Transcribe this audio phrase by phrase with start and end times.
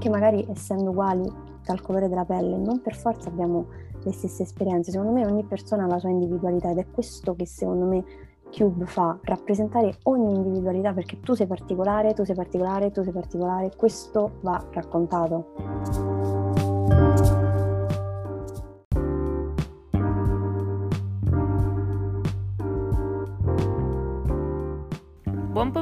[0.00, 1.30] anche magari essendo uguali
[1.62, 3.66] dal colore della pelle, non per forza abbiamo
[4.02, 4.90] le stesse esperienze.
[4.90, 8.02] Secondo me ogni persona ha la sua individualità ed è questo che secondo me
[8.50, 13.72] Cube fa, rappresentare ogni individualità perché tu sei particolare, tu sei particolare, tu sei particolare,
[13.76, 16.09] questo va raccontato.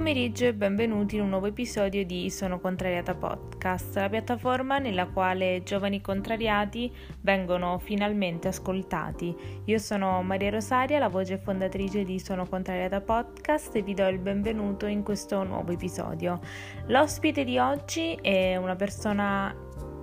[0.08, 5.62] Pomeriggio e benvenuti in un nuovo episodio di Sono Contrariata Podcast, la piattaforma nella quale
[5.62, 6.90] giovani contrariati
[7.20, 9.36] vengono finalmente ascoltati.
[9.66, 14.18] Io sono Maria Rosaria, la voce fondatrice di Sono Contrariata Podcast e vi do il
[14.18, 16.40] benvenuto in questo nuovo episodio.
[16.86, 19.54] L'ospite di oggi è una persona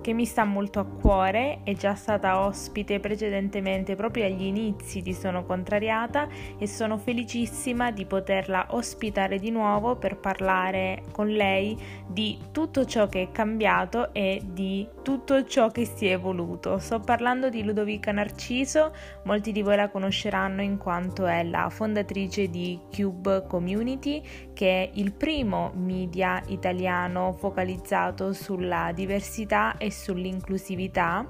[0.06, 5.12] che mi sta molto a cuore, è già stata ospite precedentemente proprio agli inizi di
[5.12, 6.28] Sono Contrariata
[6.60, 11.76] e sono felicissima di poterla ospitare di nuovo per parlare con lei
[12.06, 16.78] di tutto ciò che è cambiato e di tutto ciò che si è evoluto.
[16.78, 18.92] Sto parlando di Ludovica Narciso,
[19.24, 24.22] molti di voi la conosceranno in quanto è la fondatrice di Cube Community,
[24.54, 31.28] che è il primo media italiano focalizzato sulla diversità e sull'inclusività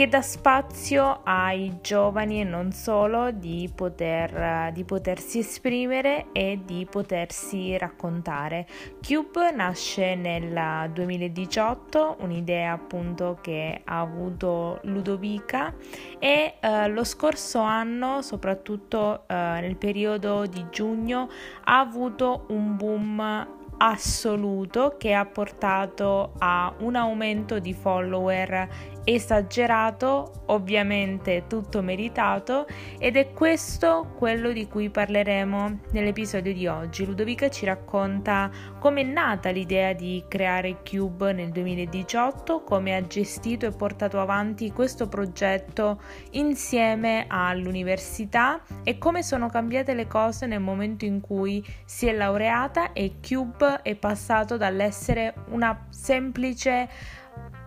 [0.00, 6.86] che dà spazio ai giovani e non solo di, poter, di potersi esprimere e di
[6.88, 8.66] potersi raccontare.
[9.06, 15.74] Cube nasce nel 2018, un'idea appunto che ha avuto Ludovica
[16.18, 21.28] e eh, lo scorso anno, soprattutto eh, nel periodo di giugno,
[21.64, 28.68] ha avuto un boom assoluto che ha portato a un aumento di follower
[29.04, 32.66] esagerato, ovviamente tutto meritato
[32.98, 37.04] ed è questo quello di cui parleremo nell'episodio di oggi.
[37.04, 43.66] Ludovica ci racconta come è nata l'idea di creare Cube nel 2018, come ha gestito
[43.66, 46.00] e portato avanti questo progetto
[46.32, 52.92] insieme all'università e come sono cambiate le cose nel momento in cui si è laureata
[52.92, 56.88] e Cube è passato dall'essere una semplice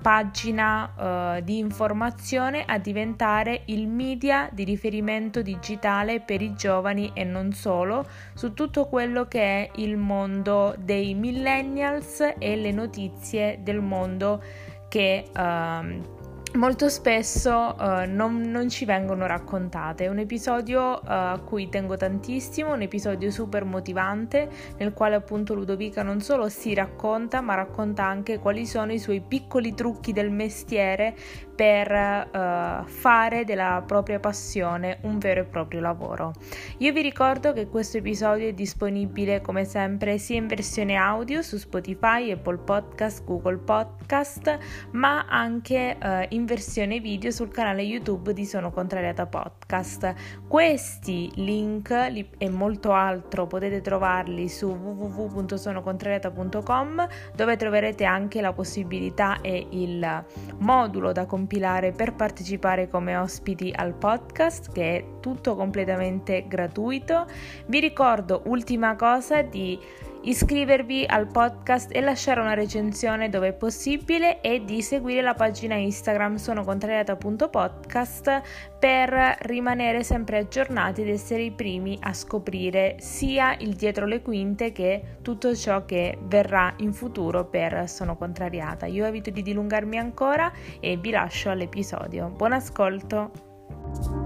[0.03, 7.23] pagina uh, di informazione a diventare il media di riferimento digitale per i giovani e
[7.23, 13.79] non solo su tutto quello che è il mondo dei millennials e le notizie del
[13.79, 14.43] mondo
[14.89, 16.21] che uh,
[16.55, 20.05] molto spesso uh, non, non, ci vengono raccontate.
[20.05, 25.53] È un episodio uh, a cui tengo tantissimo, un episodio super motivante nel quale appunto
[25.53, 30.29] Ludovica non solo si racconta, ma racconta anche quali sono i suoi piccoli trucchi del
[30.29, 31.15] mestiere
[31.55, 36.33] per uh, fare della propria passione un vero e proprio lavoro.
[36.79, 41.57] Io vi ricordo che questo episodio è disponibile come sempre sia in versione audio su
[41.57, 44.57] Spotify, Apple Podcast, Google Podcast,
[44.91, 50.13] ma anche uh, in versione video sul canale YouTube di Sono Contrariata Podcast.
[50.45, 59.39] Questi link li, e molto altro potete trovarli su www.sonocontrariata.com dove troverete anche la possibilità
[59.39, 60.25] e il
[60.57, 67.25] modulo da compilare per partecipare come ospiti al podcast che è tutto completamente gratuito.
[67.67, 69.79] Vi ricordo ultima cosa di
[70.23, 75.75] iscrivervi al podcast e lasciare una recensione dove è possibile e di seguire la pagina
[75.75, 78.41] Instagram sono contrariata.podcast
[78.79, 84.71] per rimanere sempre aggiornati ed essere i primi a scoprire sia il dietro le quinte
[84.71, 88.85] che tutto ciò che verrà in futuro per Sono Contrariata.
[88.85, 92.29] Io evito di dilungarmi ancora e vi lascio all'episodio.
[92.29, 94.22] Buon ascolto!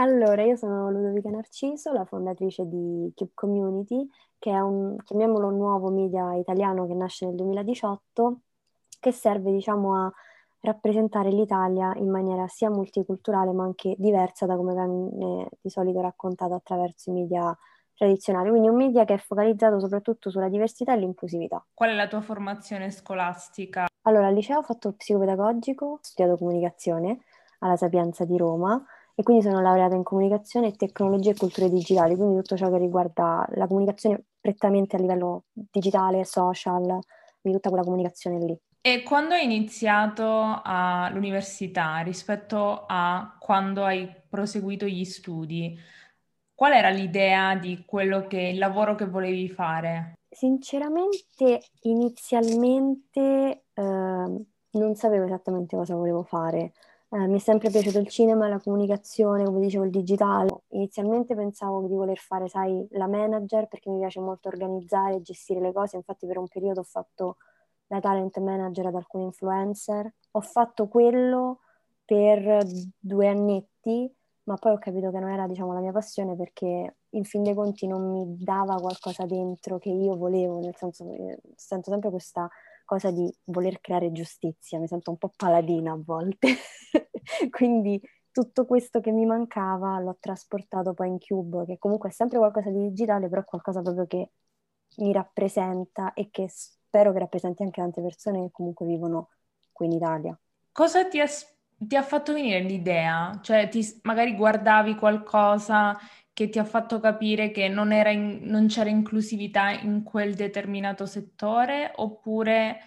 [0.00, 5.58] Allora, io sono Ludovica Narciso, la fondatrice di Cube Community, che è un, chiamiamolo, un
[5.58, 8.40] nuovo media italiano che nasce nel 2018,
[8.98, 10.12] che serve, diciamo, a
[10.60, 16.54] rappresentare l'Italia in maniera sia multiculturale ma anche diversa da come viene di solito raccontato
[16.54, 17.54] attraverso i media
[17.94, 18.48] tradizionali.
[18.48, 21.62] Quindi un media che è focalizzato soprattutto sulla diversità e l'inclusività.
[21.74, 23.86] Qual è la tua formazione scolastica?
[24.04, 27.18] Allora, al liceo ho fatto psicopedagogico, ho studiato comunicazione
[27.58, 28.82] alla Sapienza di Roma
[29.20, 33.46] e quindi sono laureata in comunicazione, tecnologie e culture digitali, quindi tutto ciò che riguarda
[33.50, 36.98] la comunicazione prettamente a livello digitale, social,
[37.38, 38.58] quindi tutta quella comunicazione lì.
[38.80, 45.78] E quando hai iniziato all'università rispetto a quando hai proseguito gli studi,
[46.54, 50.14] qual era l'idea di quello che il lavoro che volevi fare?
[50.30, 56.72] Sinceramente, inizialmente eh, non sapevo esattamente cosa volevo fare
[57.12, 60.62] Eh, mi è sempre piaciuto il cinema, la comunicazione, come dicevo, il digitale.
[60.68, 65.60] Inizialmente pensavo di voler fare, sai, la manager perché mi piace molto organizzare e gestire
[65.60, 65.96] le cose.
[65.96, 67.36] Infatti, per un periodo ho fatto
[67.88, 70.12] la talent manager ad alcuni influencer.
[70.32, 71.58] Ho fatto quello
[72.04, 72.64] per
[72.98, 74.12] due annetti,
[74.44, 77.54] ma poi ho capito che non era, diciamo, la mia passione perché in fin dei
[77.54, 82.48] conti non mi dava qualcosa dentro che io volevo, nel senso che sento sempre questa
[82.90, 86.56] cosa di voler creare giustizia, mi sento un po' paladina a volte.
[87.50, 88.00] Quindi
[88.32, 92.68] tutto questo che mi mancava l'ho trasportato poi in Cube, che comunque è sempre qualcosa
[92.70, 94.30] di digitale, però è qualcosa proprio che
[94.96, 99.28] mi rappresenta e che spero che rappresenti anche tante persone che comunque vivono
[99.70, 100.36] qui in Italia.
[100.72, 101.26] Cosa ti ha,
[101.76, 103.38] ti ha fatto venire l'idea?
[103.40, 105.96] Cioè, ti, magari guardavi qualcosa
[106.40, 111.92] che ti ha fatto capire che non, in, non c'era inclusività in quel determinato settore
[111.96, 112.78] oppure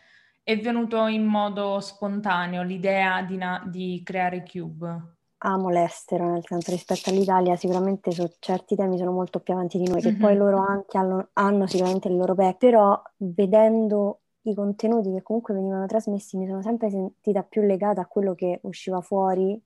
[0.42, 5.18] è venuto in modo spontaneo l'idea di, na- di creare Cube?
[5.46, 9.88] Amo l'estero, nel senso rispetto all'Italia sicuramente su certi temi sono molto più avanti di
[9.88, 10.20] noi, che mm-hmm.
[10.20, 15.54] poi loro anche hanno, hanno sicuramente il loro back, però vedendo i contenuti che comunque
[15.54, 19.62] venivano trasmessi mi sono sempre sentita più legata a quello che usciva fuori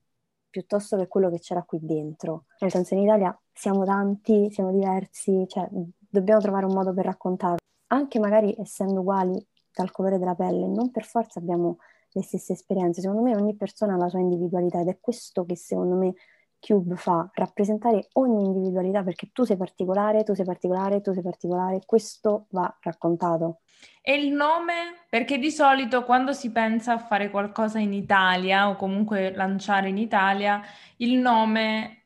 [0.49, 2.45] piuttosto che quello che c'era qui dentro.
[2.59, 7.57] Nel senso in Italia siamo tanti, siamo diversi, cioè dobbiamo trovare un modo per raccontarlo.
[7.87, 11.77] Anche magari essendo uguali dal colore della pelle, non per forza abbiamo
[12.11, 13.01] le stesse esperienze.
[13.01, 16.13] Secondo me ogni persona ha la sua individualità ed è questo che secondo me
[16.59, 21.81] Cube fa, rappresentare ogni individualità perché tu sei particolare, tu sei particolare, tu sei particolare,
[21.85, 23.59] questo va raccontato.
[24.01, 25.05] E il nome?
[25.09, 29.97] Perché di solito quando si pensa a fare qualcosa in Italia o comunque lanciare in
[29.97, 30.61] Italia,
[30.97, 32.01] il nome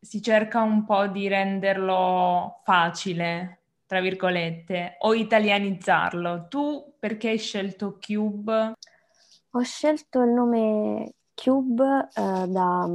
[0.00, 6.46] si cerca un po' di renderlo facile, tra virgolette, o italianizzarlo.
[6.48, 8.74] Tu perché hai scelto Cube?
[9.50, 12.88] Ho scelto il nome Cube eh, da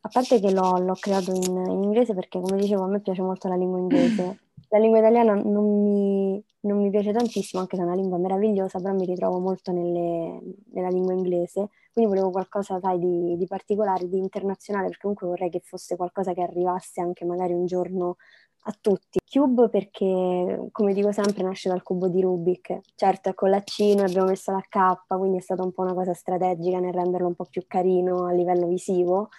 [0.00, 3.22] a parte che l'ho, l'ho creato in, in, inglese perché, come dicevo, a me piace
[3.22, 4.40] molto la lingua inglese.
[4.70, 8.78] La lingua italiana non mi, non mi piace tantissimo, anche se è una lingua meravigliosa,
[8.80, 10.40] però mi ritrovo molto nelle,
[10.72, 11.70] nella lingua inglese.
[11.92, 16.34] Quindi volevo qualcosa, sai, di, di particolare, di internazionale, perché comunque vorrei che fosse qualcosa
[16.34, 18.16] che arrivasse anche magari un giorno
[18.64, 19.18] a tutti.
[19.24, 22.80] Cube perché, come dico sempre, nasce dal cubo di Rubik.
[22.94, 25.82] Certo, è con la C, noi abbiamo messo la K, quindi è stata un po'
[25.82, 29.30] una cosa strategica nel renderlo un po' più carino a livello visivo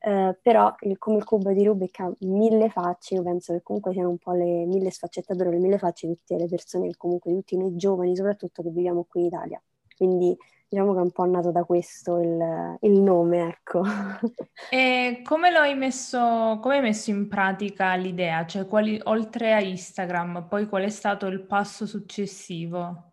[0.00, 3.92] eh, però il, come il cubo di Rubik ha mille facce, io penso che comunque
[3.92, 7.38] siano un po' le mille sfaccettature, le mille facce di tutte le persone, comunque di
[7.38, 9.62] tutti noi giovani soprattutto che viviamo qui in Italia.
[9.96, 10.36] Quindi
[10.68, 13.82] diciamo che è un po' nato da questo il, il nome, ecco.
[14.70, 18.44] E come lo hai messo, come hai messo in pratica l'idea?
[18.46, 23.04] Cioè, quali, oltre a Instagram, poi qual è stato il passo successivo?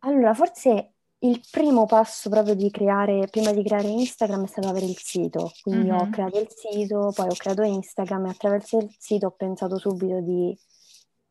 [0.00, 4.86] Allora, forse il primo passo proprio di creare, prima di creare Instagram è stato avere
[4.86, 5.98] il sito, quindi mm-hmm.
[5.98, 10.20] ho creato il sito, poi ho creato Instagram e attraverso il sito ho pensato subito
[10.20, 10.56] di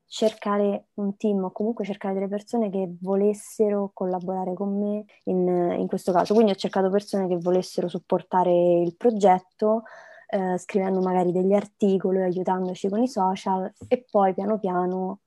[0.06, 5.88] cercare un team o comunque cercare delle persone che volessero collaborare con me in, in
[5.88, 6.34] questo caso.
[6.34, 9.84] Quindi ho cercato persone che volessero supportare il progetto,
[10.28, 15.20] eh, scrivendo magari degli articoli, aiutandoci con i social e poi piano piano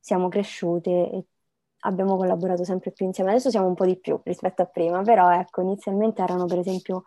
[0.00, 1.26] siamo cresciute e
[1.86, 3.30] abbiamo collaborato sempre più insieme.
[3.30, 7.04] Adesso siamo un po' di più rispetto a prima, però ecco, inizialmente erano per esempio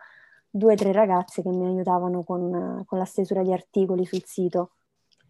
[0.49, 4.71] due o tre ragazze che mi aiutavano con, con la stesura di articoli sul sito.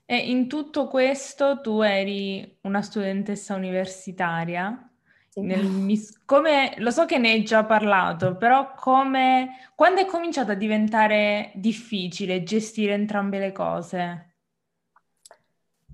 [0.06, 4.90] E in tutto questo tu eri una studentessa universitaria?
[5.28, 5.42] Sì.
[5.42, 10.56] Nel, come, lo so che ne hai già parlato, però come, quando è cominciato a
[10.56, 14.29] diventare difficile gestire entrambe le cose?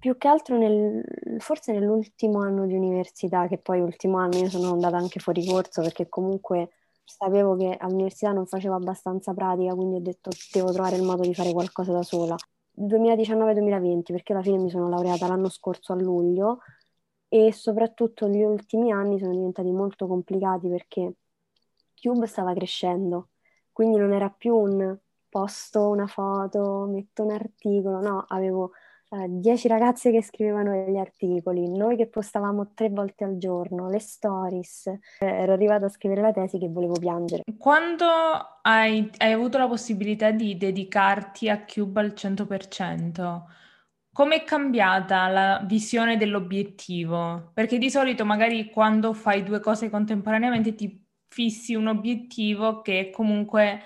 [0.06, 1.04] Più che altro nel,
[1.40, 5.82] forse nell'ultimo anno di università, che poi ultimo anno io sono andata anche fuori corso
[5.82, 11.02] perché comunque sapevo che all'università non facevo abbastanza pratica, quindi ho detto devo trovare il
[11.02, 12.36] modo di fare qualcosa da sola.
[12.74, 16.60] 2019-2020, perché alla fine mi sono laureata l'anno scorso a luglio
[17.28, 21.16] e soprattutto gli ultimi anni sono diventati molto complicati perché
[22.00, 23.30] Cube stava crescendo,
[23.72, 24.96] quindi non era più un
[25.28, 28.70] posto una foto, metto un articolo, no, avevo
[29.28, 34.88] dieci ragazze che scrivevano degli articoli, noi che postavamo tre volte al giorno, le stories.
[34.88, 37.44] Eh, ero arrivata a scrivere la tesi che volevo piangere.
[37.58, 38.06] Quando
[38.62, 43.44] hai, hai avuto la possibilità di dedicarti a Cube al 100%,
[44.16, 47.52] Com'è cambiata la visione dell'obiettivo?
[47.54, 53.82] Perché di solito magari quando fai due cose contemporaneamente ti fissi un obiettivo che comunque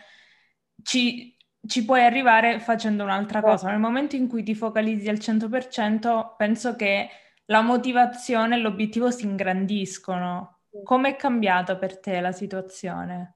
[0.84, 1.36] ci,
[1.66, 3.70] ci puoi arrivare facendo un'altra cosa.
[3.70, 7.10] Nel momento in cui ti focalizzi al 100%, penso che
[7.46, 10.62] la motivazione e l'obiettivo si ingrandiscono.
[10.84, 13.36] Come è cambiata per te la situazione?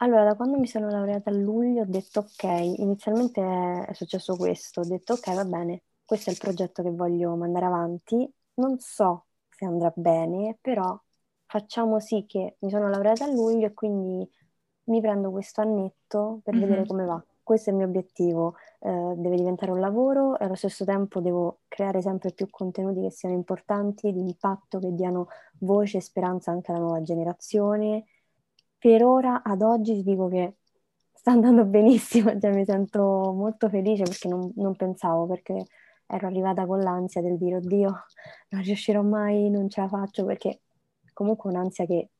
[0.00, 4.80] Allora, da quando mi sono laureata a luglio ho detto ok, inizialmente è successo questo,
[4.80, 9.26] ho detto ok, va bene, questo è il progetto che voglio mandare avanti, non so
[9.48, 10.96] se andrà bene, però
[11.46, 14.28] facciamo sì che mi sono laureata a luglio e quindi
[14.84, 16.62] mi prendo questo annetto per mm-hmm.
[16.62, 17.24] vedere come va.
[17.48, 21.60] Questo è il mio obiettivo, eh, deve diventare un lavoro e allo stesso tempo devo
[21.66, 25.28] creare sempre più contenuti che siano importanti, di impatto, che diano
[25.60, 28.04] voce e speranza anche alla nuova generazione.
[28.76, 30.56] Per ora, ad oggi, ti dico che
[31.14, 33.00] sta andando benissimo, cioè mi sento
[33.34, 35.64] molto felice perché non, non pensavo, perché
[36.06, 38.04] ero arrivata con l'ansia del dire, oddio,
[38.50, 40.60] non riuscirò mai, non ce la faccio, perché
[41.14, 42.10] comunque un'ansia che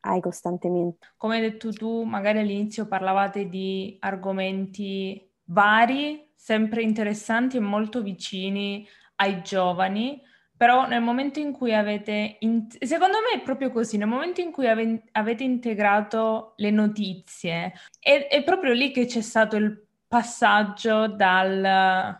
[0.00, 1.08] hai costantemente.
[1.16, 8.86] Come hai detto tu, magari all'inizio parlavate di argomenti vari, sempre interessanti e molto vicini
[9.16, 10.22] ai giovani,
[10.56, 12.66] però nel momento in cui avete, in...
[12.68, 15.04] secondo me è proprio così, nel momento in cui ave...
[15.12, 22.16] avete integrato le notizie, è, è proprio lì che c'è stato il passaggio dal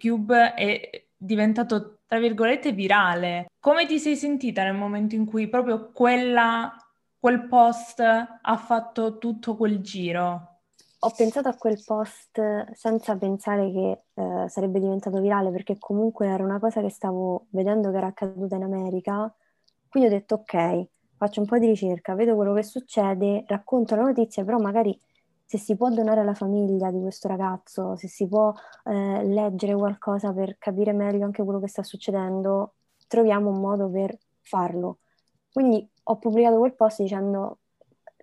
[0.00, 3.46] Cube è diventato, tra virgolette, virale.
[3.58, 6.72] Come ti sei sentita nel momento in cui proprio quella,
[7.18, 10.50] quel post ha fatto tutto quel giro?
[11.00, 16.42] Ho pensato a quel post senza pensare che eh, sarebbe diventato virale, perché comunque era
[16.42, 19.32] una cosa che stavo vedendo che era accaduta in America.
[19.88, 20.86] Quindi ho detto, ok,
[21.16, 24.98] faccio un po' di ricerca, vedo quello che succede, racconto la notizia, però magari
[25.46, 28.52] se si può donare alla famiglia di questo ragazzo, se si può
[28.84, 32.74] eh, leggere qualcosa per capire meglio anche quello che sta succedendo,
[33.06, 34.98] troviamo un modo per farlo.
[35.52, 37.60] Quindi ho pubblicato quel post dicendo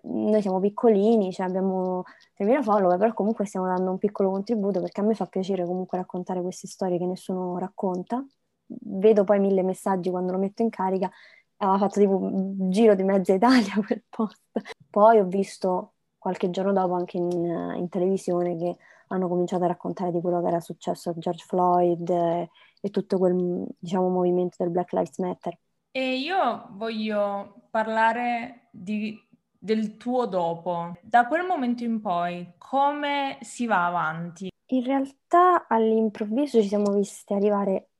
[0.04, 2.02] noi siamo piccolini, cioè abbiamo
[2.36, 5.98] 3.000 follower, però comunque stiamo dando un piccolo contributo perché a me fa piacere comunque
[5.98, 8.24] raccontare queste storie che nessuno racconta.
[8.66, 11.10] Vedo poi mille messaggi quando lo metto in carica,
[11.56, 14.42] aveva fatto tipo un giro di mezza Italia quel post.
[14.90, 15.93] Poi ho visto
[16.24, 17.30] qualche giorno dopo anche in,
[17.76, 18.78] in, televisione che
[19.08, 22.48] hanno cominciato a raccontare di quello che era successo a George Floyd e,
[22.80, 25.58] e tutto quel diciamo, movimento del Black Lives Matter.
[25.90, 29.14] E io voglio parlare di,
[29.58, 30.96] del tuo dopo.
[31.02, 34.48] Da quel momento in poi, come si va avanti?
[34.68, 37.90] In realtà all'improvviso ci siamo viste arrivare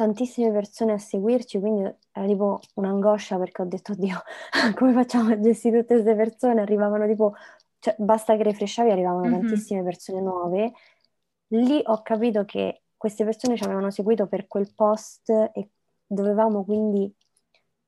[0.00, 4.22] tantissime persone a seguirci, quindi era tipo un'angoscia perché ho detto, oddio,
[4.74, 6.62] come facciamo a gestire tutte queste persone?
[6.62, 7.34] Arrivavano tipo
[7.78, 9.40] cioè, basta che refresciavi, arrivavano mm-hmm.
[9.40, 10.72] tantissime persone nuove.
[11.48, 15.68] Lì ho capito che queste persone ci avevano seguito per quel post e
[16.06, 17.12] dovevamo quindi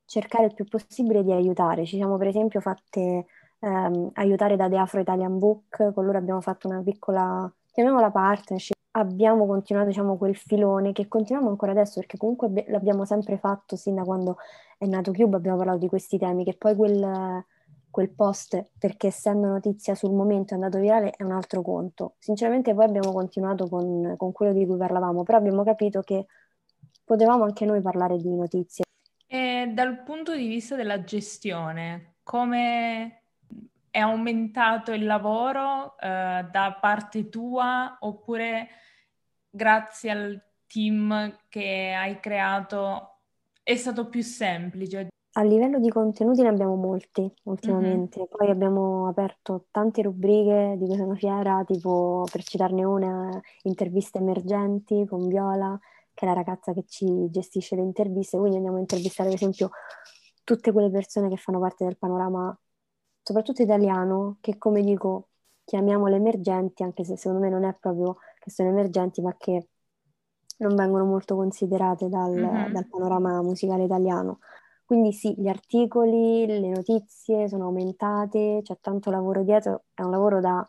[0.04, 1.86] cercare il più possibile di aiutare.
[1.86, 3.26] Ci siamo per esempio fatte
[3.58, 8.76] ehm, aiutare da The Afro Italian Book, con loro abbiamo fatto una piccola, chiamiamola partnership,
[8.92, 13.96] abbiamo continuato diciamo quel filone che continuiamo ancora adesso perché comunque l'abbiamo sempre fatto sin
[13.96, 14.36] da quando
[14.78, 17.44] è nato Cube, abbiamo parlato di questi temi, che poi quel
[17.92, 22.14] quel post perché essendo notizia sul momento è andato virale è un altro conto.
[22.18, 26.26] Sinceramente poi abbiamo continuato con, con quello di cui parlavamo, però abbiamo capito che
[27.04, 28.84] potevamo anche noi parlare di notizie.
[29.26, 33.21] E dal punto di vista della gestione, come
[33.92, 38.68] è aumentato il lavoro eh, da parte tua oppure
[39.50, 43.18] grazie al team che hai creato
[43.62, 45.08] è stato più semplice?
[45.34, 48.28] A livello di contenuti ne abbiamo molti ultimamente, mm-hmm.
[48.30, 55.06] poi abbiamo aperto tante rubriche di cui sono fiera, tipo per citarne una, interviste emergenti
[55.06, 55.78] con Viola,
[56.14, 59.70] che è la ragazza che ci gestisce le interviste, quindi andiamo a intervistare ad esempio
[60.44, 62.58] tutte quelle persone che fanno parte del panorama,
[63.22, 65.28] soprattutto italiano, che come dico
[65.64, 69.68] chiamiamole emergenti, anche se secondo me non è proprio che sono emergenti, ma che
[70.58, 72.72] non vengono molto considerate dal, mm-hmm.
[72.72, 74.40] dal panorama musicale italiano.
[74.84, 80.40] Quindi sì, gli articoli, le notizie sono aumentate, c'è tanto lavoro dietro, è un lavoro
[80.40, 80.68] da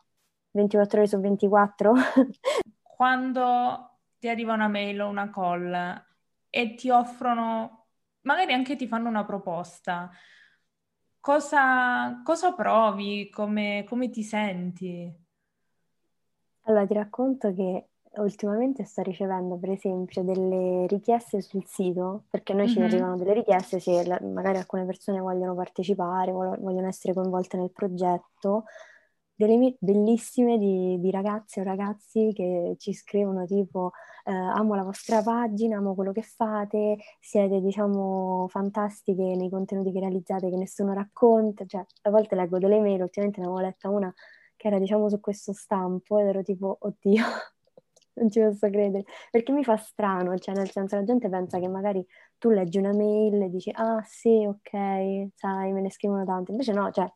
[0.51, 1.93] 24 ore su 24.
[2.81, 6.05] Quando ti arriva una mail o una call
[6.49, 7.87] e ti offrono,
[8.21, 10.09] magari anche ti fanno una proposta,
[11.23, 13.29] cosa, cosa provi?
[13.29, 15.09] Come, come ti senti?
[16.63, 22.65] Allora, ti racconto che ultimamente sto ricevendo per esempio delle richieste sul sito, perché noi
[22.65, 22.73] mm-hmm.
[22.73, 27.71] ci arrivano delle richieste se la, magari alcune persone vogliono partecipare, vogliono essere coinvolte nel
[27.71, 28.65] progetto,
[29.45, 33.91] delle bellissime di, di ragazze o ragazzi che ci scrivono tipo
[34.25, 39.99] eh, amo la vostra pagina, amo quello che fate, siete diciamo fantastiche nei contenuti che
[39.99, 44.13] realizzate che nessuno racconta, cioè a volte leggo delle mail, ultimamente ne avevo letta una
[44.55, 47.23] che era diciamo su questo stampo ed ero tipo oddio
[48.15, 51.67] non ci posso credere, perché mi fa strano, cioè nel senso la gente pensa che
[51.67, 52.05] magari
[52.37, 56.73] tu leggi una mail e dici ah sì, ok, sai, me ne scrivono tante, invece
[56.73, 57.11] no, cioè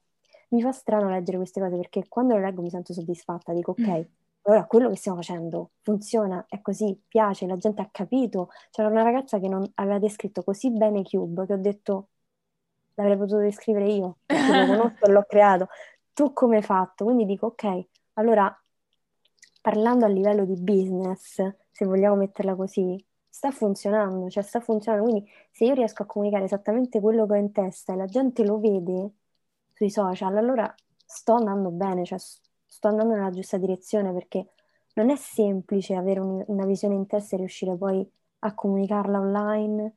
[0.49, 3.87] mi fa strano leggere queste cose perché quando le leggo mi sento soddisfatta, dico ok,
[3.87, 4.01] mm.
[4.43, 8.49] allora quello che stiamo facendo funziona, è così, piace, la gente ha capito.
[8.71, 12.07] C'era una ragazza che non aveva descritto così bene Cube che ho detto
[12.95, 15.67] l'avrei potuto descrivere io, perché lo conosco e l'ho creato.
[16.13, 17.05] Tu come hai fatto?
[17.05, 18.51] Quindi dico ok, allora
[19.61, 21.35] parlando a livello di business,
[21.71, 25.09] se vogliamo metterla così, sta funzionando, cioè sta funzionando.
[25.09, 28.43] Quindi se io riesco a comunicare esattamente quello che ho in testa e la gente
[28.43, 29.11] lo vede
[29.77, 30.73] sui social, allora
[31.05, 34.53] sto andando bene, cioè sto andando nella giusta direzione perché
[34.95, 38.05] non è semplice avere un, una visione in testa e riuscire poi
[38.39, 39.95] a comunicarla online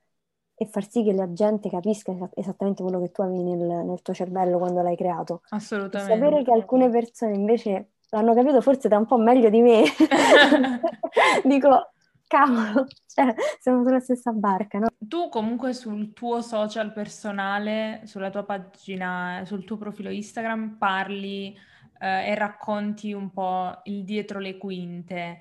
[0.55, 4.13] e far sì che la gente capisca esattamente quello che tu avevi nel, nel tuo
[4.13, 5.41] cervello quando l'hai creato.
[5.49, 6.13] Assolutamente.
[6.13, 9.85] E sapere che alcune persone invece l'hanno capito forse da un po' meglio di me.
[11.45, 11.93] Dico,
[12.31, 14.87] cavolo, cioè, siamo sulla stessa barca, no?
[14.97, 21.53] Tu comunque sul tuo social personale, sulla tua pagina, sul tuo profilo Instagram parli
[21.99, 25.41] eh, e racconti un po' il dietro le quinte.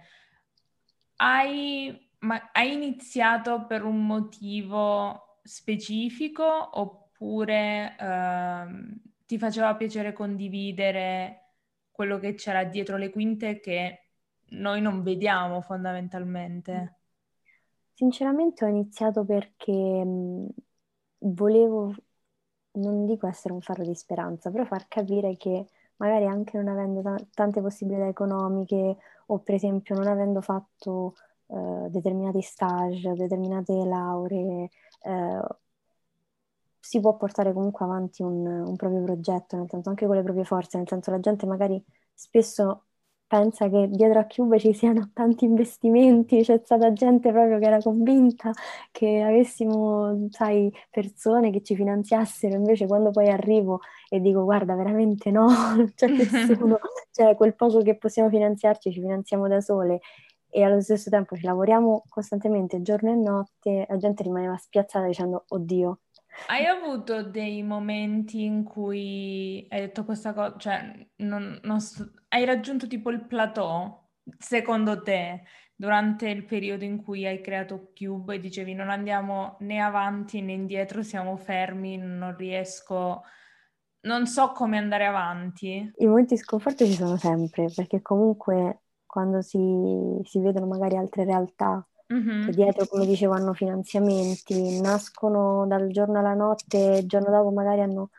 [1.17, 8.65] Hai, ma, hai iniziato per un motivo specifico oppure eh,
[9.27, 11.51] ti faceva piacere condividere
[11.91, 14.08] quello che c'era dietro le quinte che
[14.51, 16.95] noi non vediamo fondamentalmente.
[17.93, 20.47] Sinceramente ho iniziato perché mh,
[21.19, 21.93] volevo,
[22.73, 27.01] non dico essere un faro di speranza, però far capire che magari anche non avendo
[27.01, 31.15] t- tante possibilità economiche o per esempio non avendo fatto
[31.47, 34.69] uh, determinati stage, determinate lauree,
[35.03, 35.47] uh,
[36.79, 40.45] si può portare comunque avanti un, un, proprio progetto, nel senso anche con le proprie
[40.45, 42.85] forze, nel senso la gente magari spesso
[43.29, 47.77] pensa che dietro a Cube ci siano tanti investimenti, c'è stata gente proprio che era
[47.79, 48.51] convinta
[48.91, 55.29] che avessimo, sai, persone che ci finanziassero, invece quando poi arrivo e dico guarda veramente
[55.29, 56.79] no, non c'è nessuno,
[57.11, 59.99] cioè quel poco che possiamo finanziarci ci finanziamo da sole.
[60.51, 65.45] E allo stesso tempo ci lavoriamo costantemente giorno e notte, la gente rimaneva spiazzata dicendo
[65.49, 65.99] oddio,
[66.47, 72.11] hai avuto dei momenti in cui hai detto questa cosa, cioè non, non sto...
[72.29, 75.43] hai raggiunto tipo il plateau, secondo te,
[75.75, 80.53] durante il periodo in cui hai creato Cube e dicevi non andiamo né avanti né
[80.53, 83.23] indietro, siamo fermi, non riesco,
[84.01, 85.91] non so come andare avanti?
[85.97, 89.59] I momenti di sconforto ci sono sempre, perché comunque quando si,
[90.23, 92.45] si vedono magari altre realtà mm-hmm.
[92.45, 97.81] che dietro, come dicevo, hanno finanziamenti, nascono dal giorno alla notte il giorno dopo magari
[97.81, 98.09] hanno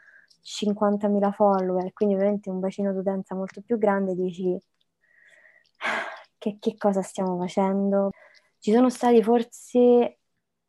[0.43, 4.59] 50.000 follower, quindi veramente un bacino d'utenza molto più grande, dici
[6.39, 8.11] che, che cosa stiamo facendo?
[8.59, 10.19] Ci sono stati forse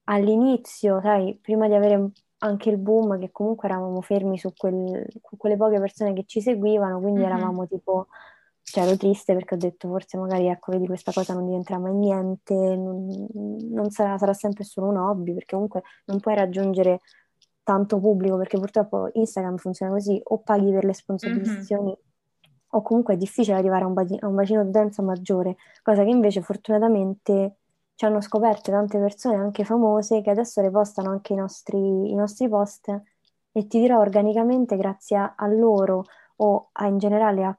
[0.05, 5.37] all'inizio, sai, prima di avere anche il boom, che comunque eravamo fermi su, quel, su
[5.37, 7.29] quelle poche persone che ci seguivano, quindi mm-hmm.
[7.29, 8.07] eravamo tipo
[8.63, 11.93] cioè ero triste perché ho detto forse magari ecco vedi questa cosa non diventerà mai
[11.93, 17.01] niente, non, non sarà, sarà, sempre solo un hobby perché comunque non puoi raggiungere
[17.63, 22.49] tanto pubblico perché purtroppo Instagram funziona così o paghi per le sponsorizzazioni mm-hmm.
[22.69, 26.09] o comunque è difficile arrivare a un, bacino, a un bacino d'utenza maggiore, cosa che
[26.09, 27.57] invece fortunatamente
[27.95, 32.47] ci hanno scoperto tante persone anche famose che adesso repostano anche i nostri, i nostri
[32.49, 32.89] post
[33.51, 36.05] e ti dirò organicamente grazie a, a loro
[36.37, 37.55] o a, in generale a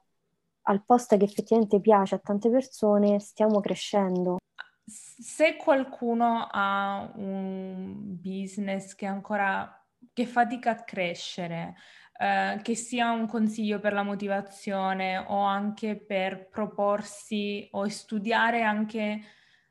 [0.63, 4.37] al posto che effettivamente piace a tante persone, stiamo crescendo.
[4.85, 9.77] Se qualcuno ha un business che ancora
[10.11, 11.75] che fatica a crescere,
[12.19, 19.21] eh, che sia un consiglio per la motivazione o anche per proporsi o studiare anche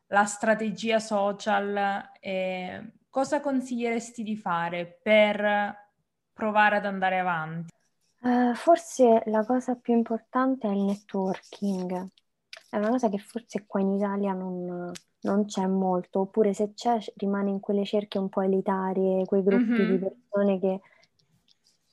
[0.06, 5.74] la strategia social, eh, cosa consiglieresti di fare per
[6.32, 7.71] provare ad andare avanti?
[8.22, 12.08] Uh, forse la cosa più importante è il networking.
[12.70, 16.98] È una cosa che forse qua in Italia non, non c'è molto, oppure se c'è
[17.16, 19.90] rimane in quelle cerchie un po' elitarie, quei gruppi mm-hmm.
[19.90, 20.80] di persone che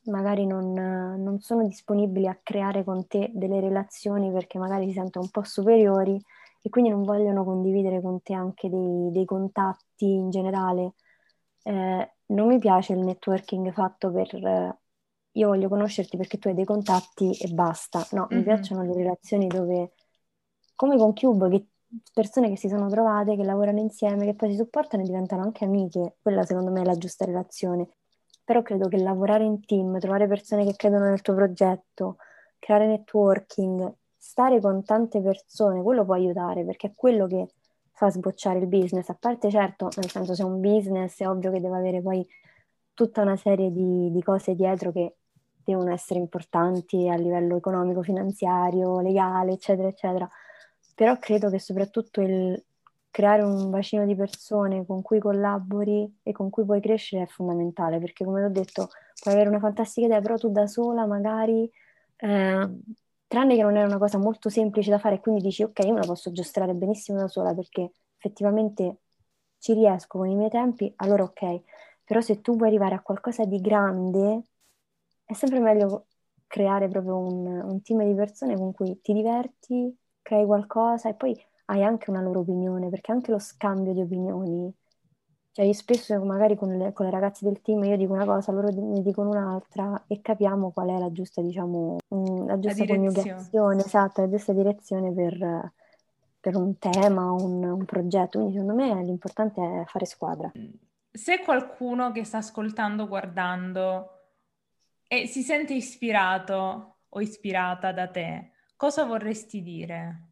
[0.03, 5.25] magari non, non, sono disponibili a creare con te delle relazioni perché magari si sentono
[5.25, 6.19] un po' superiori
[6.61, 10.93] e quindi non vogliono condividere con te anche dei, dei contatti in generale.
[11.63, 14.77] Eh, non mi piace il networking fatto per
[15.33, 18.05] io voglio conoscerti perché tu hai dei contatti e basta.
[18.11, 18.37] No, mm-hmm.
[18.37, 19.93] mi piacciono le relazioni dove,
[20.75, 21.67] come con Cube, che
[22.13, 25.65] persone che si sono trovate, che lavorano insieme, che poi si supportano e diventano anche
[25.65, 26.17] amiche.
[26.21, 27.87] Quella secondo me è la giusta relazione.
[28.43, 32.17] Però credo che lavorare in team, trovare persone che credono nel tuo progetto,
[32.57, 37.47] creare networking, stare con tante persone, quello può aiutare perché è quello che
[37.91, 39.09] fa sbocciare il business.
[39.09, 42.25] A parte certo, nel senso se è un business è ovvio che deve avere poi
[42.93, 45.18] tutta una serie di, di cose dietro che
[45.71, 50.29] devono essere importanti a livello economico, finanziario, legale, eccetera, eccetera.
[50.95, 52.62] Però credo che soprattutto il
[53.12, 57.99] creare un bacino di persone con cui collabori e con cui puoi crescere è fondamentale,
[57.99, 58.89] perché come ho detto,
[59.21, 61.69] puoi avere una fantastica idea, però tu da sola magari,
[62.17, 62.69] eh,
[63.27, 65.99] tranne che non è una cosa molto semplice da fare, quindi dici ok, io me
[65.99, 68.97] la posso giostrare benissimo da sola perché effettivamente
[69.60, 71.62] ci riesco con i miei tempi, allora ok,
[72.03, 74.43] però se tu vuoi arrivare a qualcosa di grande,
[75.29, 76.07] è sempre meglio
[76.47, 81.39] creare proprio un, un team di persone con cui ti diverti, crei qualcosa e poi
[81.65, 84.73] hai anche una loro opinione, perché anche lo scambio di opinioni,
[85.51, 88.51] cioè io spesso magari con le, con le ragazze del team io dico una cosa,
[88.51, 92.89] loro mi dicono un'altra e capiamo qual è la giusta, diciamo, mm, la giusta la
[92.89, 95.71] coniugazione, esatto, la giusta direzione per,
[96.39, 98.39] per un tema, un, un progetto.
[98.39, 100.51] Quindi secondo me l'importante è fare squadra.
[101.11, 104.18] Se qualcuno che sta ascoltando, guardando
[105.09, 110.29] e si sente ispirato o ispirata da te, cosa vorresti dire?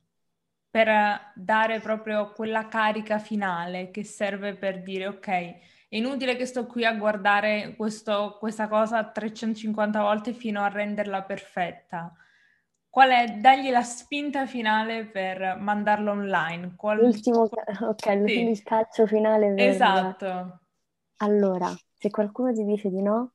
[0.77, 6.67] per dare proprio quella carica finale che serve per dire ok, è inutile che sto
[6.67, 12.13] qui a guardare questo, questa cosa 350 volte fino a renderla perfetta.
[12.89, 13.25] Qual è?
[13.37, 16.73] Dagli la spinta finale per mandarlo online.
[16.75, 16.99] Qual...
[16.99, 18.55] L'ultimo, ok, l'ultimo sì.
[18.55, 19.53] scaccio finale.
[19.53, 19.69] Per...
[19.69, 20.59] Esatto.
[21.17, 23.33] Allora, se qualcuno ti dice di no,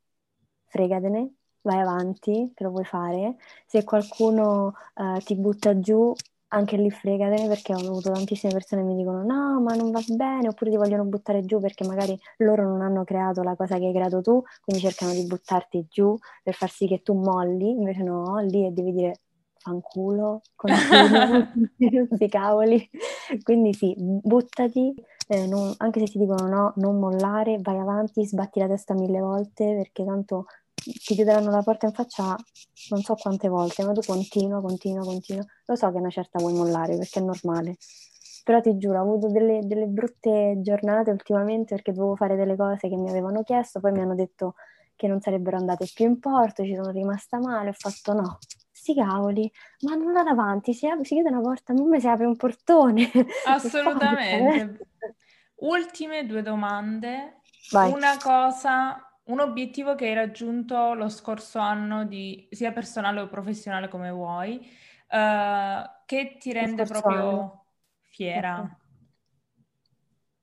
[0.72, 3.36] fregatene, vai avanti, che lo puoi fare.
[3.66, 6.12] Se qualcuno uh, ti butta giù,
[6.48, 10.00] anche lì fregatene perché ho avuto tantissime persone che mi dicono no, ma non va
[10.08, 13.86] bene, oppure ti vogliono buttare giù perché magari loro non hanno creato la cosa che
[13.86, 18.02] hai creato tu, quindi cercano di buttarti giù per far sì che tu molli, invece
[18.02, 19.20] no, lì e devi dire
[19.62, 21.48] fanculo, continua,
[22.08, 22.90] questi cavoli.
[23.42, 24.92] Quindi sì, buttati,
[25.28, 29.20] eh, non, anche se ti dicono no, non mollare, vai avanti, sbatti la testa mille
[29.20, 30.46] volte perché tanto
[30.82, 32.36] ti chiuderanno la porta in faccia
[32.90, 35.44] non so quante volte, ma tu continua, continua, continua.
[35.66, 37.76] Lo so che una certa vuoi mollare perché è normale,
[38.44, 42.88] però ti giuro, ho avuto delle, delle, brutte giornate ultimamente perché dovevo fare delle cose
[42.88, 44.54] che mi avevano chiesto, poi mi hanno detto
[44.96, 48.38] che non sarebbero andate più in porto, ci sono rimasta male, ho fatto no,
[48.70, 52.26] sti cavoli, ma non da davanti, si, si chiude una porta, non mi si apre
[52.26, 53.10] un portone.
[53.46, 54.86] Assolutamente.
[55.56, 57.40] Ultime due domande.
[57.70, 57.92] Vai.
[57.92, 63.88] Una cosa un obiettivo che hai raggiunto lo scorso anno, di, sia personale o professionale
[63.88, 67.64] come vuoi, uh, che ti rende proprio anno.
[68.00, 68.76] fiera?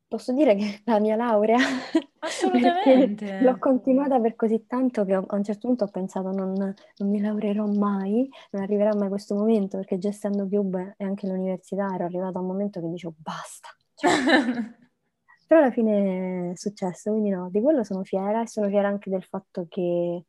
[0.08, 1.58] Posso dire che la mia laurea,
[2.20, 7.10] assolutamente, l'ho continuata per così tanto che a un certo punto ho pensato non, non
[7.10, 11.94] mi laureerò mai, non arriverà mai questo momento, perché già essendo Cube e anche all'università
[11.94, 13.70] ero arrivata a un momento che dicevo basta.
[13.94, 14.10] Cioè,
[15.50, 19.10] Però alla fine è successo, quindi no, di quello sono fiera e sono fiera anche
[19.10, 20.24] del fatto che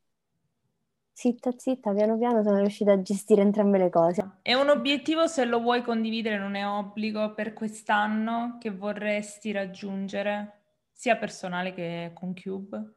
[1.13, 4.39] zitta zitta, piano piano sono riuscita a gestire entrambe le cose.
[4.41, 10.61] È un obiettivo, se lo vuoi condividere, non è obbligo per quest'anno che vorresti raggiungere,
[10.91, 12.95] sia personale che con Cube?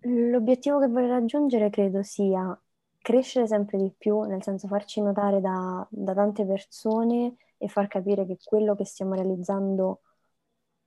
[0.00, 2.60] L'obiettivo che vorrei raggiungere credo sia
[2.98, 8.26] crescere sempre di più, nel senso farci notare da, da tante persone e far capire
[8.26, 10.00] che quello che stiamo realizzando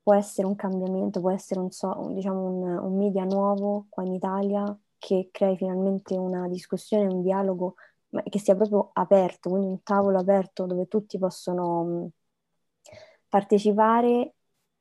[0.06, 4.04] può essere un cambiamento, può essere un, so, un, diciamo un, un media nuovo qua
[4.04, 4.64] in Italia
[5.00, 7.74] che crei finalmente una discussione, un dialogo
[8.10, 12.08] ma che sia proprio aperto, quindi un tavolo aperto dove tutti possono mh,
[13.28, 14.36] partecipare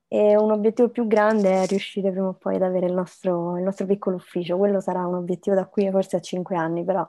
[0.08, 3.62] e un obiettivo più grande è riuscire prima o poi ad avere il nostro, il
[3.64, 4.58] nostro piccolo ufficio.
[4.58, 7.08] Quello sarà un obiettivo da qui forse a cinque anni, però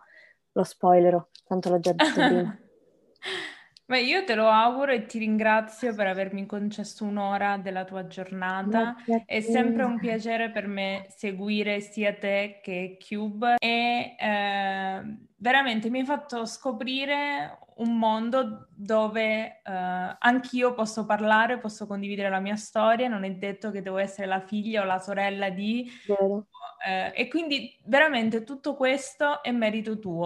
[0.53, 2.59] lo spoilerò, tanto l'ho già detto prima.
[3.87, 8.95] Beh, io te lo auguro e ti ringrazio per avermi concesso un'ora della tua giornata.
[9.25, 15.99] È sempre un piacere per me seguire sia te che Cube e eh, veramente mi
[15.99, 23.07] hai fatto scoprire un mondo dove eh, anch'io posso parlare, posso condividere la mia storia,
[23.07, 25.87] non è detto che devo essere la figlia o la sorella di...
[26.87, 30.25] Eh, e quindi veramente tutto questo è merito tuo.